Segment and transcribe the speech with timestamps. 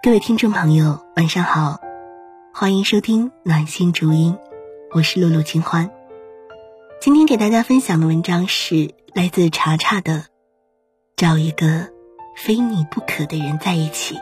[0.00, 1.80] 各位听众朋友，晚上好，
[2.54, 4.36] 欢迎收听暖心逐音，
[4.92, 5.90] 我是露露清欢。
[7.00, 10.12] 今天给大家分享的文章是来自查查的
[11.16, 11.88] 《找一个
[12.36, 14.14] 非你不可的人在一起》。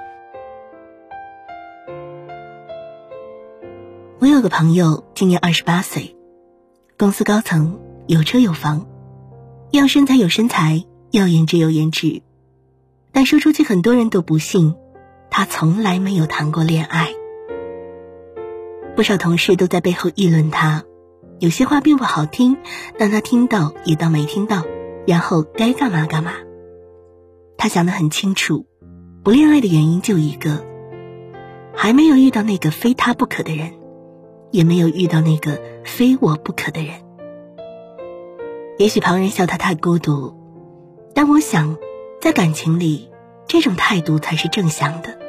[4.19, 6.17] 我有个朋友，今年二十八岁，
[6.97, 8.87] 公司高层，有车有房，
[9.73, 12.23] 要身材有身材，要颜值有颜值，
[13.13, 14.75] 但说出去很多人都不信。
[15.37, 17.11] 他从来没有谈过恋爱，
[18.97, 20.85] 不少同事都在背后议论他，
[21.39, 22.57] 有些话并不好听，
[22.99, 24.63] 但他听到也当没听到，
[25.07, 26.33] 然后该干嘛干嘛。
[27.59, 28.65] 他想得很清楚，
[29.23, 30.65] 不恋爱的原因就一个，
[31.75, 33.75] 还没有遇到那个非他不可的人，
[34.53, 36.95] 也没有遇到那个非我不可的人。
[38.79, 40.35] 也许旁人笑他太孤独，
[41.15, 41.77] 但我想，
[42.23, 43.11] 在感情里。
[43.49, 45.26] 这种态度才是正向的。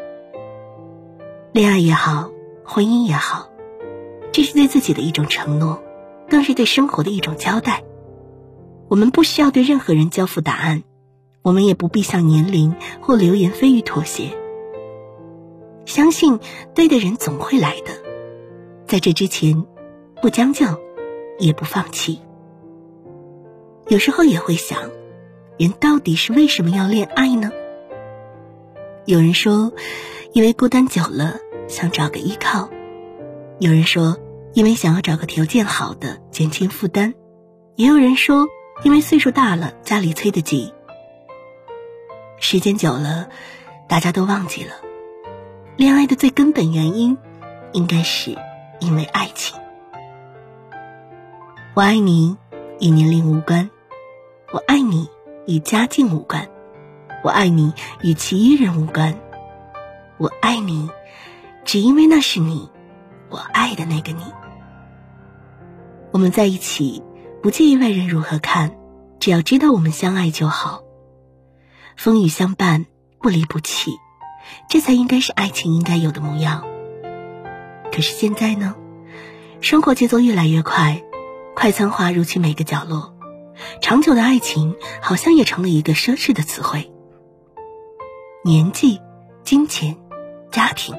[1.58, 2.30] 恋爱也好，
[2.64, 3.50] 婚姻也好，
[4.32, 5.82] 这是对自己的一种承诺，
[6.30, 7.84] 更是对生活的一种交代。
[8.88, 10.84] 我们不需要对任何人交付答案，
[11.42, 14.38] 我们也不必向年龄或流言蜚语妥协。
[15.88, 16.40] 相信
[16.76, 17.92] 对的人总会来的，
[18.86, 19.66] 在这之前，
[20.22, 20.68] 不将就，
[21.40, 22.22] 也不放弃。
[23.88, 24.92] 有时候也会想，
[25.58, 27.52] 人到底是为什么要恋爱呢？
[29.06, 29.74] 有人说，
[30.34, 32.70] 因为孤单久了想找个依靠；
[33.60, 34.18] 有人说，
[34.54, 37.14] 因为想要找个条件好的减轻负担；
[37.76, 38.48] 也有人说，
[38.84, 40.74] 因为岁数大了家里催得急。
[42.40, 43.30] 时间久了，
[43.88, 44.74] 大家都忘记了，
[45.76, 47.18] 恋爱的最根本原因，
[47.74, 48.38] 应该是
[48.80, 49.60] 因为爱情。
[51.74, 52.38] 我爱你，
[52.80, 53.70] 与年龄无关；
[54.52, 55.10] 我爱你，
[55.46, 56.48] 与家境无关。
[57.24, 57.74] 我爱你
[58.04, 59.20] 与其余人无关，
[60.18, 60.90] 我爱你，
[61.68, 62.70] 只因为那是你，
[63.30, 64.24] 我爱的那个你。
[66.14, 67.04] 我们在一起，
[67.44, 68.78] 不介意外人如何看，
[69.20, 70.84] 只要知道我们相爱就好。
[71.98, 72.86] 风雨相伴，
[73.20, 73.92] 不离不弃，
[74.70, 76.64] 这才应该是爱情应该有的模样。
[77.92, 78.74] 可是现在呢，
[79.60, 81.04] 生活节奏越来越快，
[81.54, 83.14] 快餐化入侵每个角落，
[83.82, 86.94] 长久的爱情好像也成了一个奢侈的词汇。
[88.46, 89.02] 年纪、
[89.44, 89.98] 金钱、
[90.50, 90.96] 家庭，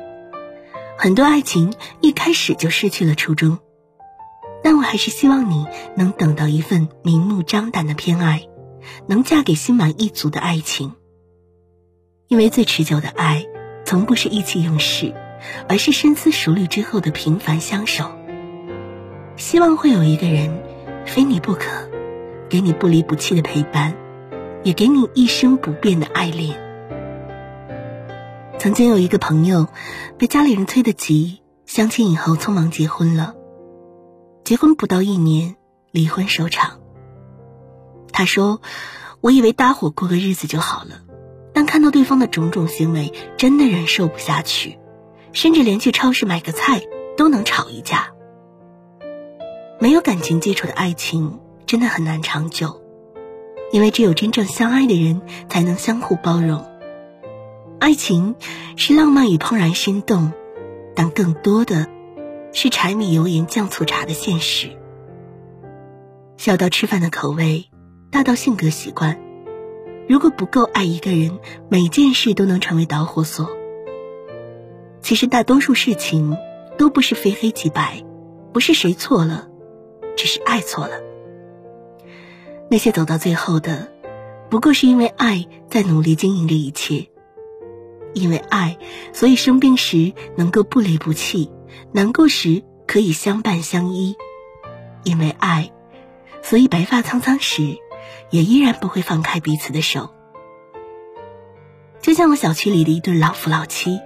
[1.00, 3.60] 很多爱情一开始就失去了初衷。
[4.64, 5.64] 但我还是希望你
[5.96, 8.48] 能等到一份明目张胆的偏爱，
[9.06, 10.94] 能嫁给心满意足的爱情。
[12.26, 13.46] 因为最持久的爱，
[13.84, 15.14] 从不是意气用事，
[15.68, 18.10] 而是深思熟虑之后的平凡相守。
[19.36, 20.60] 希望会有一个人，
[21.06, 21.88] 非你不可，
[22.48, 23.94] 给你不离不弃的陪伴，
[24.64, 26.67] 也给你一生不变的爱恋。
[28.58, 29.68] 曾经有一个朋友，
[30.18, 33.36] 被家里人催得急，相亲以后匆忙结婚了。
[34.42, 35.54] 结婚不到一年，
[35.92, 36.80] 离婚收场。
[38.12, 38.60] 他说
[39.22, 41.02] ：“我以为搭伙过个日子就好了，
[41.54, 44.76] 但看到对方的种种行为，真的忍受不下去，
[45.32, 46.82] 甚至连去超市买个菜
[47.16, 48.08] 都能吵一架。”
[49.78, 52.82] 没有感情基础的爱情真的很难长久，
[53.70, 56.67] 因为只有真正相爱的人，才能相互包容。
[57.80, 58.34] 爱情
[58.76, 60.32] 是浪漫与怦然心动，
[60.96, 61.86] 但更多的
[62.52, 64.76] 是柴米油盐酱醋茶的现实。
[66.36, 67.70] 小到吃饭的口味，
[68.10, 69.20] 大到性格习惯，
[70.08, 73.48] 如果不够爱一个人，每件事都能成为导火索。
[75.00, 76.36] 其实大多数事情
[76.76, 78.04] 都不是非黑即白，
[78.52, 79.48] 不是谁错了，
[80.16, 81.00] 只是爱错了。
[82.70, 83.88] 那些走到最后的，
[84.50, 87.08] 不过是因为爱在努力经营着一切。
[88.14, 88.78] 因为爱，
[89.12, 91.50] 所以生病时能够不离不弃，
[91.92, 94.14] 难过时可以相伴相依；
[95.04, 95.72] 因为爱，
[96.42, 97.76] 所以白发苍苍时，
[98.30, 100.10] 也依然不会放开彼此的手。
[102.00, 104.00] 就像我小区里的一对老夫老妻，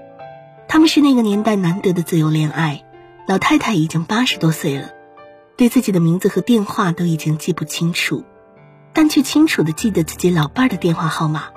[0.69, 2.85] 他们是那个年代难得的自由恋爱。
[3.29, 4.91] 老太太已经八十多岁了，
[5.57, 8.25] 对自己的名字和电话都已经记不清楚，
[8.93, 11.51] 但却清楚的记得自己老伴儿的电话号码。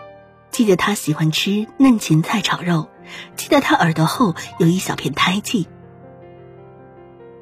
[0.56, 2.88] 记得他喜欢吃嫩芹菜炒肉，
[3.36, 5.68] 记得他耳朵后有一小片胎记。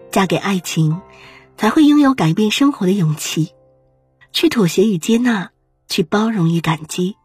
[0.10, 1.00] 嫁给爱情，
[1.56, 3.52] 才会拥有改变生活的勇气，
[4.32, 5.52] 去妥协与接纳，
[5.88, 7.16] 去包容与感激，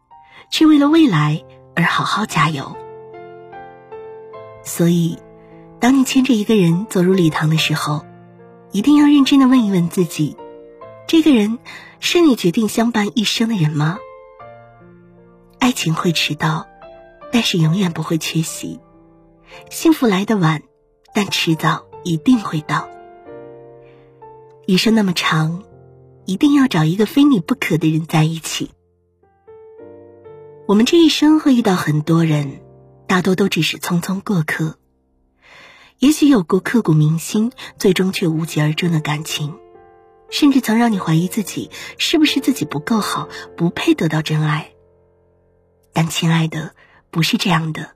[0.51, 1.43] 去为了未来
[1.75, 2.77] 而好好加油。
[4.63, 5.17] 所以，
[5.79, 8.05] 当你牵着一个人走入礼堂的时候，
[8.71, 10.37] 一定要认真的问一问自己：
[11.07, 11.57] 这个人
[11.99, 13.97] 是你决定相伴一生的人吗？
[15.69, 16.67] 爱情会迟到，
[17.31, 18.79] 但是永远不会缺席。
[19.69, 20.63] 幸福来得晚，
[21.13, 22.89] 但迟早一定会到。
[24.65, 25.61] 余生那么长，
[26.25, 28.71] 一定要找一个非你不可的人在一起。
[30.65, 32.61] 我们这一生会遇到很多人，
[33.05, 34.79] 大多都只是匆匆过客。
[35.99, 39.53] 也许有过刻骨铭心，最终却无疾而终的感情，
[40.31, 41.69] 甚至曾让你怀疑自己
[41.99, 44.71] 是不是自己不够好，不配得到真爱。
[46.01, 46.71] 但亲爱的，
[47.11, 47.89] 不是这样的，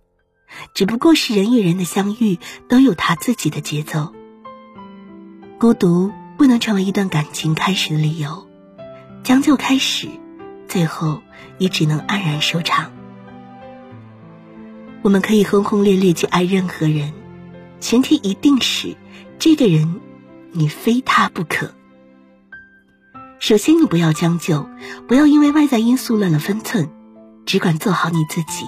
[0.73, 4.13] 只不过是人与人的相遇都有他自己的节奏。
[5.57, 8.45] 孤独不能成为一段感情开始的理由，
[9.23, 10.09] 将就开始，
[10.67, 11.21] 最后
[11.57, 12.91] 也只能黯然收场。
[15.01, 17.13] 我们可以轰轰烈烈去爱任何人。
[17.79, 18.97] 前提一定是，
[19.39, 20.01] 这个人，
[20.51, 21.73] 你非他不可。
[23.39, 24.67] 首先，你不要将就，
[25.07, 26.89] 不要因为外在因素乱了分寸，
[27.45, 28.65] 只管做好你自己。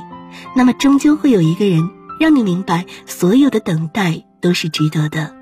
[0.56, 1.90] 那么，终究会有一个人
[2.20, 5.36] 让你明白，所有的等待都是值得的。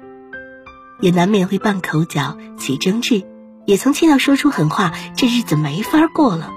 [1.02, 3.24] 也难免会拌口角、起争执，
[3.66, 6.52] 也曾气到说出狠话，这日子没法过了。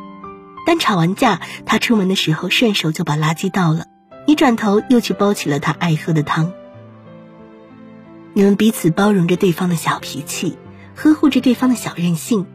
[0.67, 3.87] 但吵完架，他出门的时候顺手就把垃圾倒了，
[4.26, 6.52] 你转头又去煲起了他爱喝的汤。
[8.34, 10.58] 你们彼此包容着对方的小脾气，
[10.94, 12.46] 呵护着对方的小任性，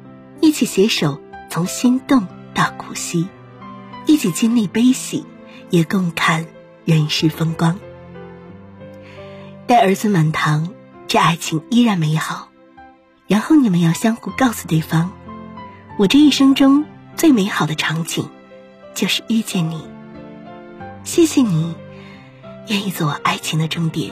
[0.41, 1.19] 一起携手
[1.49, 3.27] 从心动到苦惜，
[4.11, 5.25] 一起经历悲喜，
[5.69, 6.45] 也共看
[6.83, 7.79] 人世风光。
[9.67, 10.67] 待儿孙满堂，
[11.07, 12.49] 这爱情依然美好。
[13.27, 15.11] 然后你们要相互告诉对方：
[15.97, 16.83] 我这一生中
[17.15, 18.27] 最美好的场景，
[18.93, 19.87] 就是遇见你。
[21.05, 21.73] 谢谢你，
[22.67, 24.11] 愿意做我爱情的终点。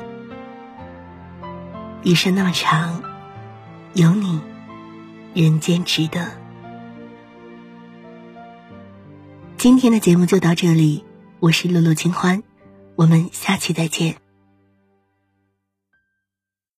[2.03, 3.03] 余生那么长，
[3.93, 4.39] 有你，
[5.33, 6.38] 人间值得。
[9.59, 11.03] 今天的节目就到这里，
[11.41, 12.41] 我是露露清欢，
[12.95, 14.15] 我们下期再见。